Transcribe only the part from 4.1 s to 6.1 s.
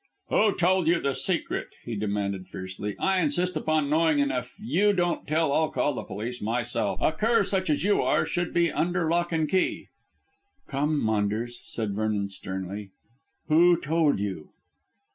and if you don't tell I'll call in the